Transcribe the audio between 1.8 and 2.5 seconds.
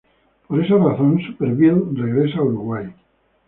regresa a